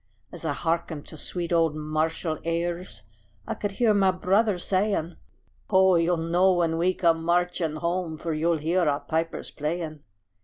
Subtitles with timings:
[0.31, 3.03] As I hearkened to sweet old martial airs
[3.45, 5.15] I could hear my brother saying:
[5.69, 5.93] "Ho!
[5.93, 9.99] you'll know when we come marching home, For you'll hear our pipers playing."